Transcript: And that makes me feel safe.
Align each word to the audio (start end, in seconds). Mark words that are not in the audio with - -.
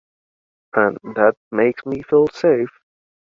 And 0.73 0.97
that 1.15 1.35
makes 1.51 1.85
me 1.85 2.01
feel 2.01 2.25
safe. 2.29 2.71